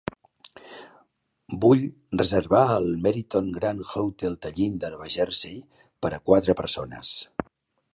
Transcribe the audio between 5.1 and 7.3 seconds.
Jersey per a quatre persones.